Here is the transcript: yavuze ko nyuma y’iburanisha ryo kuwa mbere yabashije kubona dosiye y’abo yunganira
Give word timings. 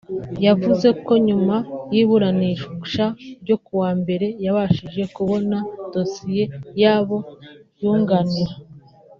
yavuze 0.45 0.87
ko 1.05 1.13
nyuma 1.27 1.55
y’iburanisha 1.93 3.05
ryo 3.43 3.57
kuwa 3.65 3.89
mbere 4.01 4.25
yabashije 4.45 5.03
kubona 5.15 5.57
dosiye 5.93 6.43
y’abo 6.81 7.17
yunganira 7.81 8.53